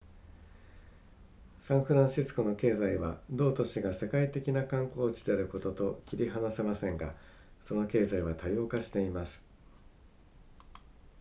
[1.59, 7.13] サンフランシスコの経済は同都市が世界的な観光地であることと切り離せませんが
[7.61, 9.45] その経済は多様化しています